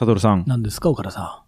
[0.00, 1.42] サトルさん、何ですか、岡田さ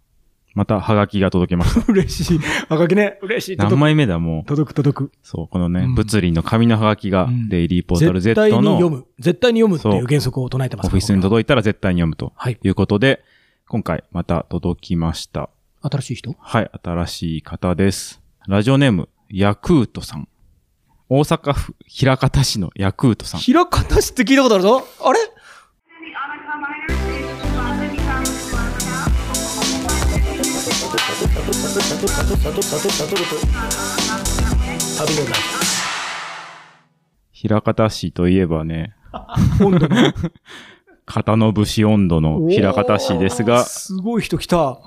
[0.52, 1.80] またハガキが届きました。
[1.80, 1.84] ん。
[1.88, 2.38] 嬉しい。
[2.68, 3.56] はがきね、嬉しい。
[3.56, 4.44] 何届く、枚目だ、もう。
[4.44, 5.12] 届く、届く。
[5.22, 9.06] そう、このね、うん物理の紙のハガキがうん、デイリーポータル絶対 Z のに読む。
[9.18, 12.58] 絶対に読むっていそうう原則を唱えてますオフィスに僕は届いたら絶対に読むとはい。
[12.62, 13.24] いうことで、
[13.68, 15.48] 今回また届きました。
[15.80, 16.36] 新しい人？
[16.38, 18.20] はい、新しい方です。
[18.46, 20.28] ラジオネーム、ヤクートさん。
[21.08, 23.40] 大阪府枚方市のヤクートさん。
[23.40, 25.24] 平方市って聞いたことあるぞあれ？The
[27.46, 27.51] Minor
[31.72, 31.80] 旅の
[37.48, 38.94] 枚方市といえばね、
[39.58, 40.12] 温度の
[41.06, 44.80] 片の節温度の枚方市ですが、すごい人来た。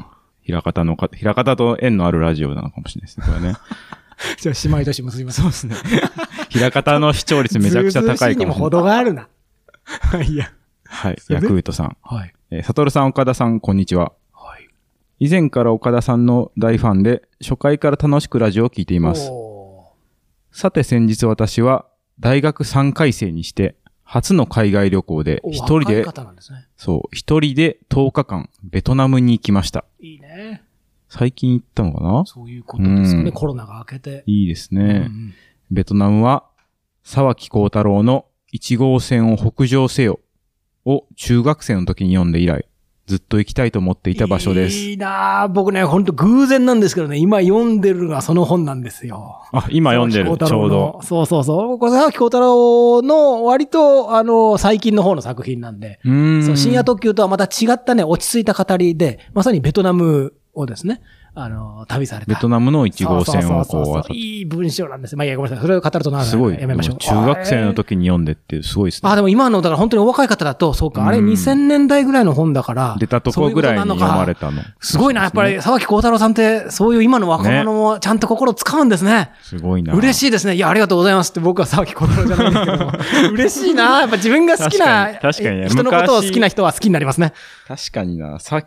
[0.48, 3.56] 枚方のか、枚方と縁のあるラジオなのかもしれないですね、これね。
[4.38, 5.42] じゃあ、姉妹都市結びます。
[5.42, 5.76] そうですね。
[6.54, 8.84] 枚方の視聴率めちゃくちゃ高いかもしれ にも程。
[8.84, 9.28] があるな。
[10.24, 10.52] いや。
[10.86, 11.98] はい、ヤクートさん。
[12.04, 12.34] はい。
[12.52, 14.12] えー、サトルさん、岡田さん、こんにちは。
[15.20, 15.28] はい。
[15.28, 19.30] 以前から岡田さんの大ファンで、初回から楽しくラジオを聞いています。
[19.32, 19.94] お
[20.52, 21.86] さて先日私は
[22.20, 26.12] 大学3回生にして初の海外旅行でー一人でね。
[26.78, 29.84] そう、一人で10日間ベトナムに行きました。
[30.00, 30.64] いいね。
[31.10, 32.24] 最近行ったのかな？
[32.26, 33.24] そういうことですかね。
[33.26, 34.24] うんコロナが明けて。
[34.26, 35.08] いいですね。
[35.08, 35.34] うん
[35.72, 36.46] ベトナムは
[37.04, 40.20] 沢木幸太郎の1号線を北上せよ
[40.86, 42.66] を中学生の時に読んで以来、
[43.08, 44.76] ずっと行きたいと思っていた場所です。
[44.78, 49.44] いいなあ僕ね、ほんと偶然なんですけどね、今読んでるのがその本なんですよ。
[49.52, 51.00] あ、今読んでる、ちょうどの。
[51.04, 51.78] そうそうそう。
[51.78, 56.44] これ沢木幸太郎の割と、あの、最近の方の作品なんで、うーん。
[56.44, 61.02] そう深夜特急とはまた違ったね、落ち着いた語りで、まさにベトナムをですね、
[61.38, 62.34] あの、旅された。
[62.34, 64.14] ベトナムの1号線をこそう。
[64.14, 65.18] いい文章なんです。
[65.18, 65.66] まあいいや、ごめんなさい。
[65.66, 66.58] それを語るとなすごい。
[66.58, 66.98] やめましょう。
[66.98, 69.10] 中学生の時に読んでってすごいですね。
[69.10, 72.96] あ、でも今の、だから本当にお若い方だと、そうか、あれうん2000年代ぐらいの本だから。
[73.00, 74.62] 出たとこぐらいに読まれたの。
[74.80, 79.32] すごいな、やっぱり、沢木幸太郎さんって、そういう今の若者もちゃんと心使うんですね。
[79.42, 79.94] すごいな。
[79.94, 80.56] 嬉しいですね。
[80.56, 82.92] いや、ありがとうございますって僕は沢木幸太郎じゃないんですけども。
[83.36, 84.00] 嬉しいな。
[84.00, 87.34] やっぱ自分が好きな、確かにね人のことを好きな人は好きになりますね。
[87.68, 88.40] 確かにな。
[88.40, 88.64] さ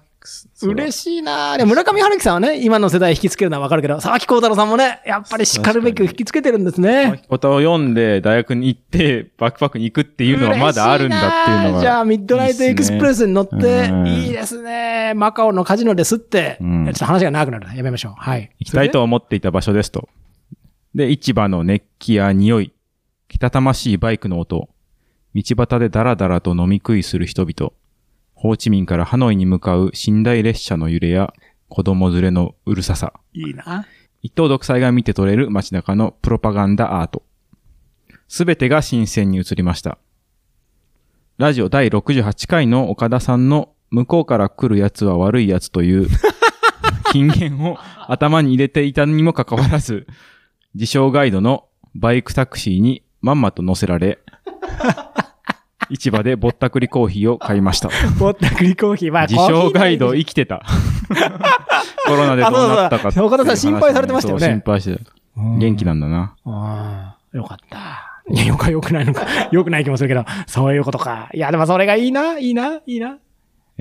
[0.63, 1.23] 嬉しい。
[1.23, 1.57] な。
[1.57, 7.23] で、村上春樹さんはね、今の世代引きつけるのはわかるけど、沢木幸太郎さんもね、やっぱり叱るべき引きつけてるんですね。
[7.29, 11.81] ことを読んで大学に行って、バックパックに行くっていうのはまだあるんだっていうのが。
[11.81, 13.57] じゃあ、ミッドナイトエクスプレスに乗って、
[13.91, 15.13] うんいいですね。
[15.15, 16.59] マカオのカジノですって。
[16.61, 17.75] うんちょっと話が長くなるな。
[17.75, 18.15] やめましょう。
[18.17, 18.51] はい。
[18.59, 20.09] 行きたいと思っていた場所ですと。
[20.95, 22.73] で、市場の熱気や匂い、
[23.29, 24.69] けたたましいバイクの音、
[25.35, 27.73] 道端でダラダラと飲み食いする人々、
[28.41, 31.35] ホーチミンからハノイに向かう寝台列車の揺れや
[31.69, 33.85] 子供連れのうるささ、いいな。
[34.23, 37.25] 一等独裁が見て取れる街中のプロパガンダアート。
[38.29, 39.99] すべてが新鮮に映りました。
[41.37, 46.07] ラジオ第68回の岡田さんの向こうから来る奴は悪い奴という
[47.11, 50.07] 金言を頭に入れていたにもかかわらず、
[50.75, 51.65] 自称ガイドの
[51.97, 54.21] バイクタクシーにまんまと乗せられ、
[55.91, 57.91] 市場でぼったくりコーヒーを買いました。
[58.19, 59.13] ぼったくりコーヒー。
[59.13, 60.63] まあ、自称ガイド生きてた。
[62.07, 65.13] コロナでどうなったかっていうあそうそう岡田さん心配されてましたよね心配してた。
[65.37, 66.35] 元気なんだな。
[66.45, 68.23] ああ、よかった。
[68.31, 69.27] いや、よかよくないのか。
[69.51, 71.29] よくない気もするけど、そういうことか。
[71.33, 73.17] いや、でもそれがいいな、いいな、いいな。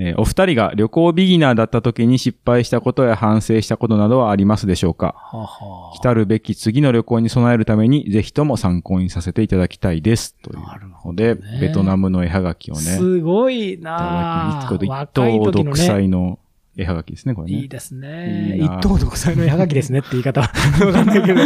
[0.00, 5.14] えーお二人が旅行ビギナーだった時に失敗したことや反省したことなどはありますでしょうか？
[5.16, 10.34] はは来たるべき次の旅行に備えるためにぜひとも参考にさせていただきたいです。
[10.36, 15.76] というなるので、ねベトナムの絵はがきをね、いすごいたなだきに、一等独。
[15.76, 16.38] 裁の
[16.76, 17.58] 絵はがきですね、これね。
[17.58, 18.54] いいですね。
[18.54, 20.48] いいな一等独裁の絵はがきですねって言い方は
[20.86, 21.42] わかんないけど。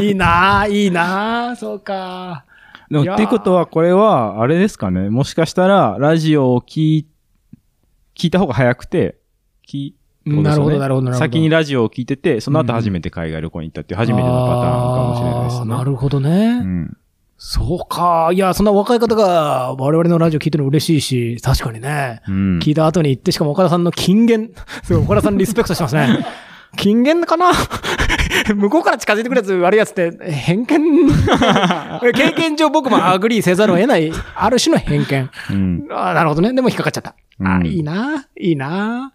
[0.00, 2.44] いいなぁ、いいなぁ、そうか。
[2.90, 5.08] でも、っていうことは、これは、あれですかね。
[5.08, 7.06] もしかしたら、ラジオを聞い、
[8.16, 9.16] 聞いた方が早くて、
[9.68, 9.92] 聞
[10.26, 11.24] うんなるほど、なるほど、なるほど。
[11.24, 15.66] 先にラジオを聞いてて、その後初めて海外旅行に行ったっていう初めてのパターンかもしれないですね。
[15.66, 16.60] なるほどね。
[16.62, 16.96] うん。
[17.38, 18.30] そうか。
[18.32, 21.00] いや、そんな若い方が我々のラジオ聞いてるの嬉しい
[21.36, 22.22] し、確かにね。
[22.26, 22.58] うん。
[22.58, 24.50] 聞いた後に行って、しかも岡田さんの金言。
[24.82, 26.26] すごい、岡田さんリスペクトしてますね。
[26.76, 27.52] 金言かな？
[28.54, 31.08] 向こうから近づいてくるやつ悪いやつって、偏見？
[32.14, 35.30] 経験上僕も agree せざるを得ない、ある種の偏見。
[35.50, 35.86] うん。
[35.90, 36.52] あーなるほどね。
[36.52, 37.14] でも引っかかっちゃった。
[37.40, 38.28] あいいな。
[38.38, 39.12] いいな。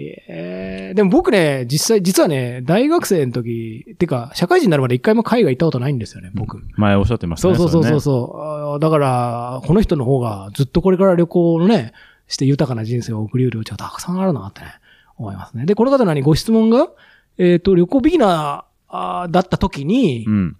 [0.00, 6.62] えーでも僕ね、実際、実はね、大学生の時、てか、社会人になるまで一回も海外行ったことないんですよね、僕。
[6.76, 7.56] 前おっしゃってましたね。
[7.56, 11.92] そうそうそうそうれそう、あーだから、この人の方がずっとこれから旅行をね、
[12.28, 14.66] して豊かな人生を送り得る余地はたくさんあるなってね、
[15.16, 15.66] 思いますね。
[15.66, 16.88] で、この方何ご質問が、
[17.38, 20.56] えっ、と、旅行ビギナーだった時に、うん。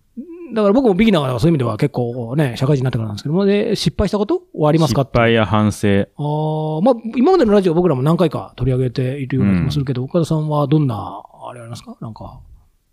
[0.54, 5.88] だから僕もビギナーだからそういう意味では結構ね、社会人になってからなんですけども、で、失敗したことはありますか失敗や反省。
[6.16, 11.96] ああ、まあ、今までのラジオ僕らも何回か取り上げているような気もするけど、岡田さんはどんな、あれありますか？
[12.00, 12.40] なんか。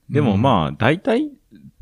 [0.10, 1.30] でもまあ、大体、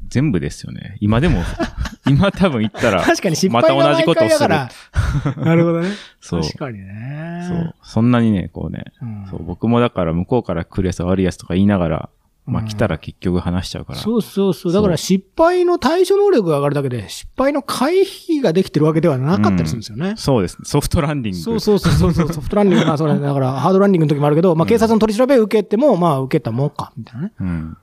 [0.08, 0.98] 全部ですよね。
[1.00, 1.42] 今でも、
[2.08, 4.50] 今多分言ったら、確かに失ま敗がた同じことをする。
[4.50, 5.88] なるほどね。
[6.22, 6.42] そう。
[6.42, 7.46] 確かにね。
[7.48, 7.76] そう。
[7.82, 12.10] そんなにね、こうね、うんそう、僕もだから向こうから来るやつ悪いやつとか言いながら、
[12.46, 14.00] まあうん来たら結局話しちゃうから。
[14.00, 14.74] そうそうそう。
[14.74, 20.16] だから失敗の対処能力が上がるだけで、失敗の回避ができてるわけではなかったりするんですよね。
[20.18, 20.66] そうですね。
[20.66, 21.42] ソフトランディング。
[21.42, 27.34] そうそうそうそう ソフトランディング、まあそれ、だからハードランディングの時もあるけど、まあ警察の取り調べ受けても、まあ受けたもんか、みたいなね。
[27.40, 27.78] うん。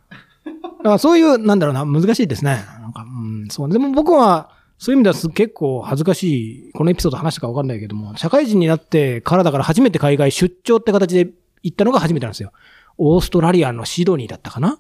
[0.45, 2.63] だからそういう、なんだろうな、難しいですね。
[2.81, 3.71] なんか、うん、そう。
[3.71, 11.31] でも僕は、そういう意味ではす結構恥ずかしい、このエピソード話したかわかんないけども、社会人になってからだから初めて海外出張って形で
[11.63, 12.53] 行ったのが初めてなんですよ。
[12.99, 14.79] オーストラリアのシドニーだったかな？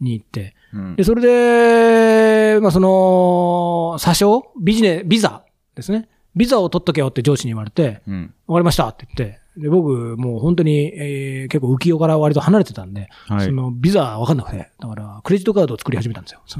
[0.00, 0.54] に行って。
[0.74, 5.44] うんで、それで、まあその、詐称ビジネ、ビザ
[5.74, 6.08] ですね。
[6.34, 8.34] ビザを取っとけよって上司に言われて、うん。
[8.46, 16.40] わかりましたって言って、で、僕、もう本当に、えー結構浮世から割と離れてたんで、はいそのビザわかんなくて、だから、クレジットカードを作り始めたんですよ。
[16.46, 16.58] そ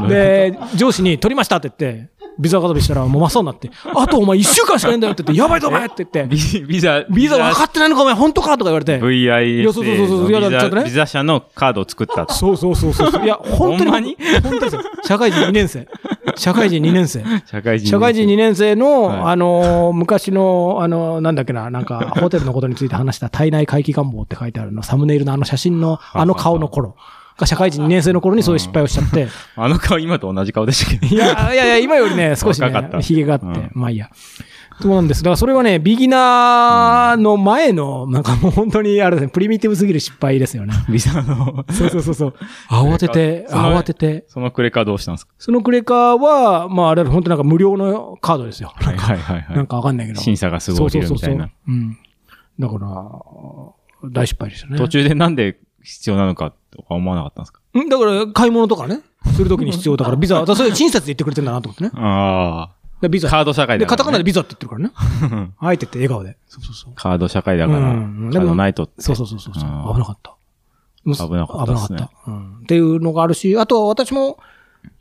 [0.00, 12.34] ので、上司に取りましたって言って、ビザカーしたらもう真っ青になって、あとお前一週間しかないんだよって言って、やばいぞお前って言って、ビビザ、ビザ分かってないのかお前本当かとか言われて、VIS いやそうそうそうそういやのビちょっとねザビザ社のカードを作ったと。
[12.34, 13.24] そうそうそうそう。
[13.24, 13.90] いや、本当に。
[13.90, 14.16] ほんまに？
[14.42, 14.82] 本当ですよ。
[15.04, 15.88] 社会人2年生。
[16.36, 17.24] 社会人2年生。
[17.46, 17.88] 社会人。
[17.88, 26.96] 社会人2年生の、はいあのー、昔の、あのー、なんだっけな、なんか、ホテルのことについて話した体内回帰願望って書いてあるの、サムネイルのあの写真の、あの顔の頃
[27.38, 31.06] が社会人2年生の頃にそういう失敗をしちゃって、あの顔今と同じ顔でしたけど。
[31.06, 34.10] いや、いやいや、今よりね、 少しね若かった、髭があって、うんまあいいや。
[34.80, 35.22] そうなんです。
[35.22, 40.74] だからそれはね、ビギナーの前の、なんかもう本当に、あれですね、プリミティブすぎる失敗ですよね。
[40.88, 42.34] ビザの、そうそうそうそう。
[42.70, 44.24] 慌てて、慌てて。
[44.28, 45.32] そのクレカどうしたんですか？
[45.38, 48.72] そのクレカは、まああれは本当なんか無料のカードですよ。
[48.76, 49.56] はいはいはいはい。
[49.56, 50.20] なんかわかんないけど。
[50.20, 51.06] 審査がすごいみたいな。
[51.08, 51.50] そうそうそうそう。
[51.66, 51.98] うん。
[52.60, 54.78] だから、大失敗でしたね。
[54.78, 55.58] 途中でなんで
[55.88, 57.60] 必要なのかとか思わなかったんですか？
[57.80, 59.00] んだから、買い物とかね、
[59.34, 61.90] するときに必要だから、ビザ、だからそれ親切で言ってくれてんだなと思ってね。
[61.96, 62.74] ああ。
[63.00, 63.28] でビザ。
[63.28, 63.96] カード社会で、だから、ね。
[63.96, 65.52] カタカナでビザって言ってるからね。
[65.58, 66.36] あえてって笑顔で。
[66.48, 66.92] そうそうそう。
[66.94, 69.02] カード社会だから、うんカードないとって。
[69.02, 69.52] そうそうそうそう。
[69.54, 70.34] 危うんなかった。
[71.06, 72.30] 危危なかったですね危なかった。
[72.30, 72.58] うん。
[72.58, 74.38] っていうのがあるし、あと私も、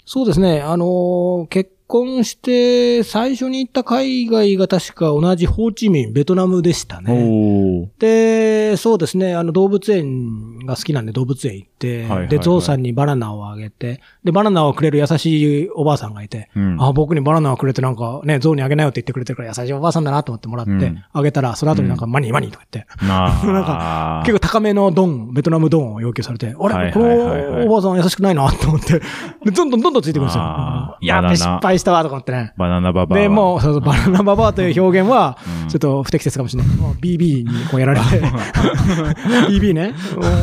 [0.06, 7.90] そうですね、あのー結婚して最初に行った海外が確か同じホーチミン、ベトナムでしたね。
[8.00, 12.28] で、そうですね、あの動物園が好きなんで動物園行って、はいはいはい。
[12.28, 16.78] で、ゾウさんにバナナをあげて、で、バナナをくれる優しいおばあさんがいて、うん。
[16.82, 21.04] あ、僕にバナナをくれてなんかね、ゾウにあげなよって言ってくれてるから優しいおばあさんだなと思ってもらって、うん。
[21.12, 23.30] あげたら、その後になんかマニーマニーとか言って、な
[23.62, 27.66] んか結構高めのドン、ベトナムドンを要求されて、あれ、はいこはいはいはい。
[27.66, 29.00] のおばあさん優しくないなと思って、
[29.46, 30.98] で、どんどんどんどんついてくるんですよ。
[31.02, 32.54] やべ、失敗したわとか思ってね。
[32.58, 33.24] バナナババアは。
[33.24, 36.76] で、もう、そうそう、バナナババアという表現はうん、ちょっと不適切かもしれない。
[36.78, 38.06] もう BB にこうやられて、
[39.50, 39.94] BB ね。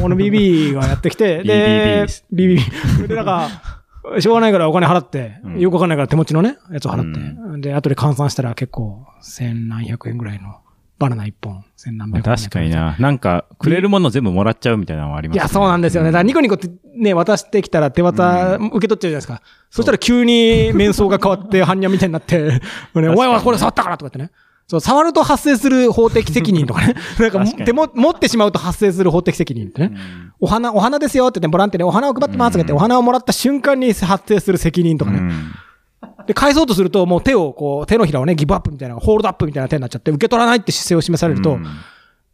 [0.03, 3.07] この BB がやってきて、で BB。
[3.09, 3.49] で、なんか、
[4.19, 7.61] しょうがないからお金払って、うんよくわかんないから手持ちのね、やつを払って。
[7.69, 10.57] で、後で換算したら結構、千何百円ぐらいの
[11.05, 12.37] バナナ一本、千何まあ百円。
[12.37, 12.71] 確かに。
[12.71, 12.97] な。
[12.99, 16.09] なんか、くれるもの全部もらっちゃうみたいなのはありますいや、そうなんですよね。
[16.09, 19.43] だからニコニコってね、渡してきたら手渡、受け取っちゃうじゃないですか。
[19.71, 22.61] そしたら急に面相が変わって、般若みたいになって、 ね、
[22.95, 24.31] お前はこれ触ったからとかってね。
[24.67, 26.95] そう、触ると発生する法的責任とかね。
[27.21, 29.97] なんか手も、持ってしまうと発生する法的責任ってね。
[30.41, 35.21] お花、お花ですよって言って、ボランティアでお花を配ってますとか言って、お花をもらった瞬間に発生する責任とかね。
[36.25, 36.27] うん。
[36.27, 41.67] で、返そうとすると、もう手をこう、手のひらをね、ギブアップみたいな、ホールドアップみたいな手になっちゃって、受け取らないって姿勢を示されると、うん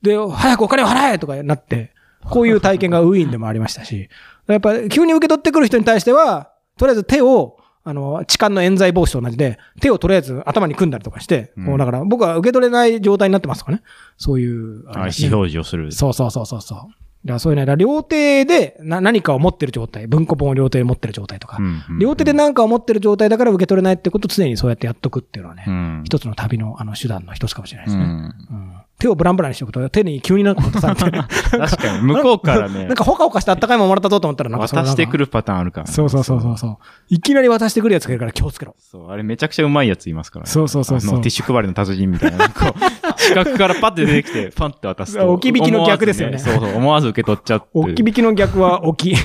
[0.02, 1.92] で、早くお金を払えとかなって、
[2.24, 4.08] こういう体験がウィーンでもありましたし、
[4.46, 13.82] やっぱ急に受け取ってくる人に対しては、とりあえず手を、あの、痴漢の冤罪防止と同じで、手をとりあえず頭に組んだりとかして、うんこうだから僕は受け取れない状態になってますとかね。
[14.16, 15.92] そういう、あ意思表示をする。
[15.92, 16.78] そうそうそうそうそう。
[17.24, 21.98] だからそういうね、両手でな何かを持ってる状態、文庫本を両手で持ってる状態とか、うんうん。
[21.98, 26.02] 両手で何かを持ってる状態だから受け取れないってことを常にそうやってやっとくっていうのはね、うん。
[26.04, 28.04] 一つの旅のあの手段の一つかもしれないですね。
[28.04, 28.10] うん。
[28.10, 31.18] うん手をブランブランにしておくと、手に急になんか渡されて、
[31.50, 35.92] 確かに、向こうからねなん、かほかほかしてあったかいものもらったぞと思ったら、なんか渡してくるパターンあるからね。
[35.92, 36.76] そうそうそうそうそう。
[37.08, 38.76] いきなり渡してくるやつがいるから気をつけろ。
[38.78, 40.50] そう、あれめちゃくちゃうまいやついますからね。
[40.50, 42.50] そうそうそうそうティッシュ配りの達人みたいな。
[42.50, 42.74] こう、
[43.18, 45.32] 四角からパッて出てきて、パンって渡すと。
[45.32, 47.66] 置き引きの逆ですよねそうそう、思わず受け取っちゃって。
[47.72, 49.16] 置き引きの逆は置き。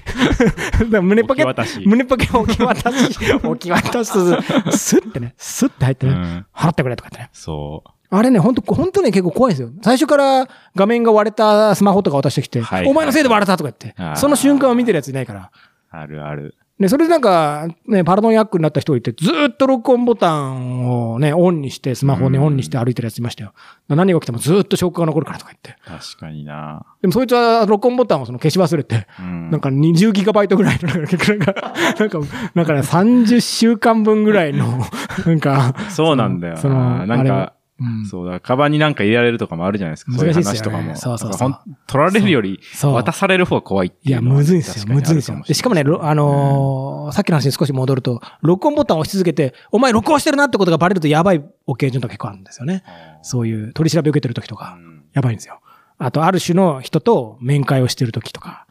[1.02, 1.44] 胸ポケ
[1.86, 3.18] 胸ポケ置き渡し。
[3.44, 4.08] 置き渡し。
[4.08, 7.30] スッてね、スッて入ってね、うん払ってくれとかってね。
[7.34, 7.90] そう。
[8.18, 9.70] あれね、本当本当ね、結構怖いですよ。
[9.82, 15.52] 最初から画面が割れたスマホとか渡してきて、はいお前のせいで割れたとか言って、その瞬間を見てるやついないから。
[15.90, 16.56] あるある。
[16.78, 23.54] で、それでなんか、ね、パラノンヤックになった人がいて、ずーっと録音ボタンをね、オンにして、スマホをね、うんオンにして歩いてるやついましたよ。
[23.88, 25.82] 何が起きてもずーっと証拠が残るからとか言って。
[25.86, 26.86] 確かにな。
[27.02, 29.52] でもそいつは録音ボタンをその消し忘れて、うん。
[29.52, 31.54] なんか20ギガバイトぐらいの、なんか、なんか、
[31.98, 32.20] なんか、
[32.56, 34.82] なんかね、30週間分ぐらいの、
[35.26, 36.60] なんか、そうなんだよな。
[36.60, 38.06] そのなんか、うん。
[38.06, 40.14] そうだ、カバンになんか入れられるとかもあるじゃないですか。
[40.14, 40.78] そういう難しいっすよね。
[40.78, 41.18] 話とかも。
[41.18, 41.60] そうそうそう。
[41.88, 42.94] 取られるより、そう。
[42.94, 44.94] 渡される方が怖いっていや、いうのはむずいんですよ。
[44.94, 45.44] むずいんですよ。
[45.44, 52.84] しかもね、ろあのーさっきの話に少し戻ると、録音ボタンを押し続けて、お前録音してるなってことがバレるとやばいオケージョンとか結構あるんですよね。
[53.22, 54.78] そういう取り調べ受けてる時とか。
[54.80, 55.04] う、ん。
[55.14, 55.60] やばいんですよ。
[55.98, 58.66] あと、ある種の人と面会をしてる時とか、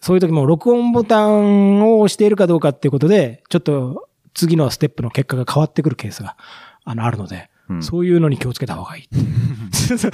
[0.00, 6.36] そういう時も録音ボタンを押しているかどうかっていうことで、ちょっと次のステップの結果が変わってくるケースが、
[6.84, 9.08] あの、あるので、うんそういうのに気をつけた方がいい。
[9.72, 10.08] ちょっと、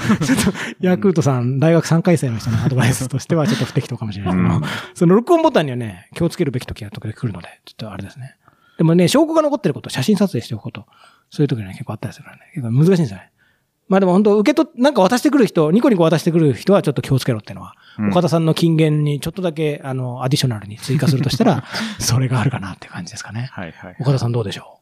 [0.80, 4.62] ヤクートさん、大学3回生の人のアドバイスとしてはちょっと不適当かもしれないけど、うん
[4.94, 8.36] その録音ボタンにはね、気をつけるべき時が時々来るので、ちょっとあれですね。
[8.78, 10.86] でもね、証拠が残ってること、写真撮影しておくこと、
[11.30, 13.30] そういう時には結構あったりするからね、結構難しいんですよね。
[13.88, 21.64] まあでも本当、受け取っ、なんか渡してくる人、ニコニコ渡してくる人はちょっと気をつけろっていうのは、うん岡田さんの金言にちょっとだけ、あの、アディショナルに追加するとしたら、
[22.00, 23.50] それがあるかなっていう感じですかね。
[23.52, 23.96] はいはい。
[24.00, 24.80] 岡田さんどうでしょ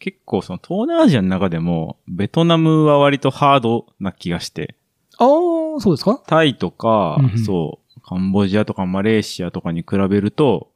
[0.00, 4.74] 結構その東南アジアの中でも、ベトナムは割とハードな気がして、
[5.20, 6.22] うああ、そうですか？
[6.26, 10.70] タイとかうんうん、そう、カンボジアとかマレーシアとかに比べると、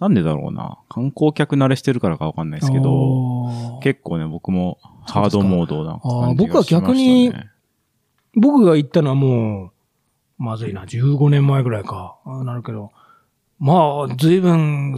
[0.00, 0.78] なんでだろうな。
[0.88, 6.80] 観光客慣れしてるからかわかんないですけど、ど結構ね、僕もハードモードな感じがしました、ね。
[6.80, 7.32] 僕は逆に
[8.34, 9.70] 僕が行ったのはもう、
[10.38, 12.90] まずいな、15年前ぐらいか、あなるけど、
[13.64, 14.96] まあ、随分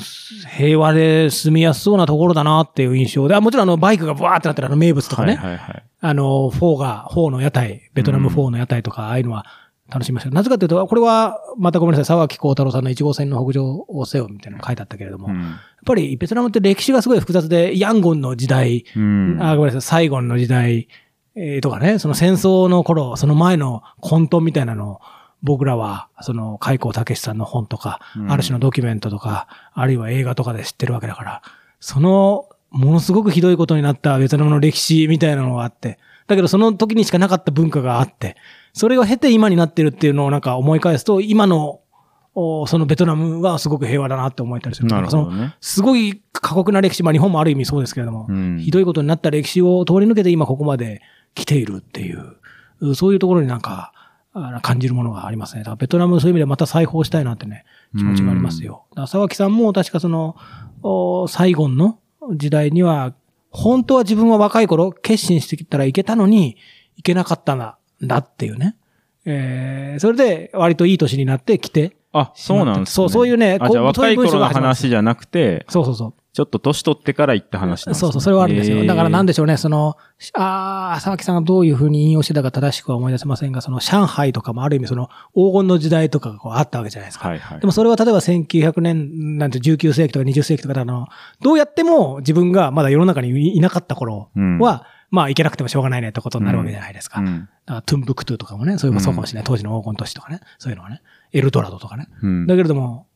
[0.57, 5.85] 平和で住みやすそうなところだなっていう印象で、あもちろんあのバイクがブワーってなってるあの名物とかね、はいはいはい。
[6.01, 9.47] あの、フォーが、フォーの屋台、ベトナムフォーの屋台とか、ああいうのは
[9.89, 15.55] 楽しみましたなぜかというと、これは、またごめんなさい、沢木耕太郎さんの1号線の北上をせよみたいなのが書いてあったけれども、やっうん。
[15.85, 19.39] ぱりベトナムって歴史がすごい複雑で、ヤンゴンの時代、うん。
[19.41, 20.89] あ、ごめんなさい、サイゴンの時代、
[21.37, 25.01] えーとかね、その戦争の頃、その前の混沌みたいなのを、
[25.43, 31.43] 僕らは、その、開高健さんの本とか、うんある種のドキュメントとか、あるいは映画とかで知ってるわけだから、
[31.81, 38.37] その、ものすごくひどいことになったベトナムの歴史みたいなのがあって、だけどその時にしかなかった文化があって、
[38.73, 41.81] それを経て今になってるっていうのをなんか思い返すと、今の、
[42.39, 44.89] おそのベトナムはすごく平和だなって思えたりする。
[44.89, 45.57] なるほそのどね。
[45.63, 51.01] すごい過酷な歴史、まあ日本もある意味そうですけれども、うんひどいことになった歴史を通り抜けて今ここまで
[51.35, 52.37] 来ているっていう、
[52.81, 53.96] うそういうところになんかあ
[54.63, 55.61] 感じるものがありますね。
[55.61, 57.65] だからベトナムそういう意味でまた再訪したいなってね、
[57.97, 58.85] 気持ちがありますよ。
[58.91, 60.37] だから沢木さんも確かその、
[60.83, 61.99] おサイゴンの
[62.35, 63.15] 時代には、
[63.51, 66.57] 本当は自分は若い頃決心してきたらいけたのに、
[66.97, 68.77] いけなかったんだだっていうね。
[69.25, 72.95] えー、それで割といい年になって来て、あ、そうなんですね。
[72.95, 76.15] そうそういうねこうそういう文章若い頃の話じゃなくて、そうそうそう。
[76.37, 78.85] ちょっと年取ってから行った話なんですねそうそう、それはあるんですよ。
[78.85, 79.97] だからなんででしょうね、その、
[80.35, 87.29] ああ、沢木さんがどういうふうに引用してたか正しくは思い出せませんが、その上海とかもある意味その黄金の時代とかがこうあったわけじゃないですか。
[87.29, 87.61] はいはい。
[87.61, 91.09] でもそれは例えば1900年なんて19世紀とか20世紀とかであの、
[91.41, 97.21] どうやっても自分がまだ世の中にいなかった頃うんは、まあ行けなくてもしょうがないねってことになるわけじゃないですか。
[97.21, 97.49] うん。
[97.67, 99.45] だからトゥンブクトゥとかもね、そういうそうかもしれない。
[99.47, 101.03] 当時の黄金都市とかね、そういうのはね、
[101.33, 102.09] エルドラドとかね。
[102.23, 102.47] うん。
[102.47, 103.07] だけれども、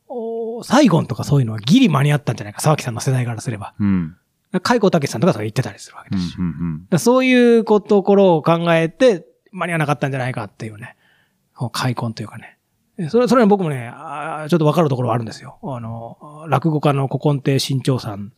[0.63, 3.73] サイゴンとかそういうのはギリ間に合ったんじゃないか、沢木さんの世代からすれば。
[3.79, 4.15] うん。
[4.63, 6.19] 海光武さんとかそれ言ってたりするわけうん。
[6.19, 6.37] ですし。
[6.37, 6.79] うん。
[6.79, 10.95] だからそういうところを考えて、間に合わなかったんじゃないかっていうね、
[11.55, 12.57] こう開墾というかね。
[13.09, 15.57] それ、それは僕もね、あーちょっとわかるところはあるんですよ。
[15.63, 18.31] あの、落語家の古今亭新潮さん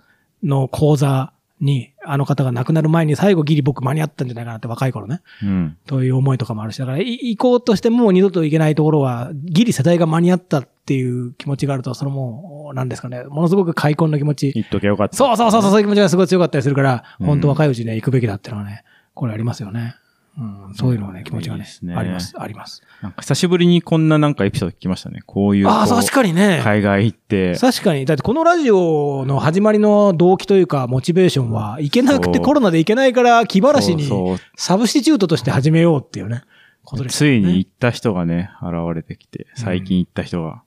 [0.43, 1.32] の講座
[1.63, 5.21] に、あの方が亡くなる前に最後ギリ僕間に合ったんじゃないかなって若い頃ね。
[5.41, 5.77] うん。
[5.87, 14.51] という思いとかもあるし、だからい行こうとしてもう二度と行けないところは、ギリ世代が間に合ったっていう気持ちがあると、そのもう、なんですかね、ものすごく開墾の気持ち。
[14.51, 15.15] 言っときゃよかった。
[15.15, 19.95] そうそうそうそう、そういう気持ちがすごい強かったりするから、うん本当若いうちにね、行くべきだっていうのはね、これありますよね。
[20.35, 22.81] うん、そういうのはね、気持ちがねねあります、あります。
[23.03, 25.21] なんか久しぶりにこんななんかエピソード聞きましたね。
[25.27, 25.67] こういう。
[25.67, 26.59] ああ、確かにね。
[26.63, 27.55] 海外行って。
[27.55, 28.05] 確かに。
[28.05, 34.09] だってこのラジオの始まりの動機というか、モチベーションは、行けなくてコロナで行けないから、気晴らしに、
[34.55, 36.43] サブスティチュートとして始めようっていうね、
[36.83, 37.27] ことですつ。
[37.27, 40.63] いに行った人がね、現れてきて、最近行った人が。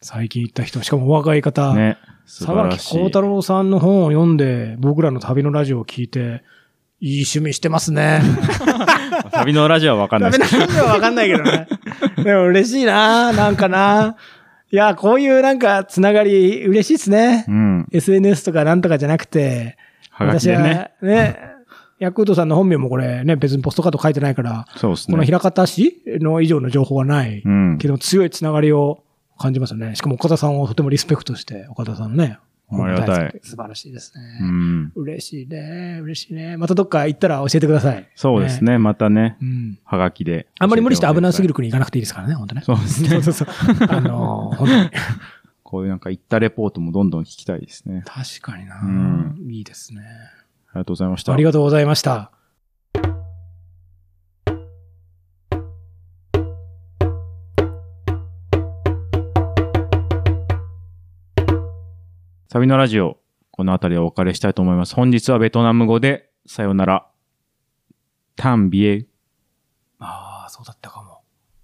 [0.00, 1.98] 最近行った人、しかもお若い方、ね。
[2.24, 2.98] 素晴沢木らしい。
[2.98, 6.44] 幸太郎さんの本を読んで、僕らの旅のラジオを聞いて、
[7.00, 8.20] いい趣味してますね。
[9.32, 11.68] 旅のラジオはわかんない旅のラジオはわかんないけどね。
[12.24, 14.16] でも嬉しいななんかな
[14.70, 17.52] いや、こういうなんかつながり嬉しいですねど。。
[17.52, 17.86] うん。
[17.92, 19.76] SNS とかなんとかじゃなくて、
[20.10, 20.90] はがきでね。
[21.00, 21.40] 私はね、
[22.00, 25.12] ヤクルトさんの本名もこれね、別にポストカード書いてないから、そうですね。
[25.12, 27.42] この平方市の以上の情報はない。
[27.44, 27.86] うんけ。
[27.86, 29.04] ど強いつながりを
[29.38, 29.94] 感じますよね。
[29.94, 32.38] しかも岡田さんをとてもリスペクトして、岡田さんのね、
[32.70, 33.40] ありがたい。
[33.42, 34.38] 素晴らしいですね。
[34.40, 34.92] うん。
[34.94, 36.00] 嬉しいね。
[36.02, 36.56] 嬉しいね。
[36.56, 38.08] またどっか行ったら教えてください。
[38.14, 38.78] そうですね。
[38.78, 39.78] またね、うん。
[39.84, 40.46] はがきで。
[40.58, 41.48] あんまり無理して危なすぎる。
[41.48, 42.62] る国行かなくていいですからね、本当ね。
[42.64, 43.08] そうですね。
[43.08, 43.48] そうそうそう。
[43.88, 44.90] あのー、本当に。
[45.64, 48.02] こういうなんか行ったレポートもどんどん聞きたいですね。
[48.06, 50.00] 確かにな、うんいいですね。
[50.00, 51.32] ありがとうございました。
[51.32, 52.30] ありがとうございました。
[62.50, 63.18] サビのラジオ、
[63.50, 64.94] この辺りでお別れしたいと思います。
[64.94, 67.06] 本日はベトナム語で、さよなら。
[68.36, 69.06] タンビエ。
[69.98, 71.07] ああ、そうだったかも。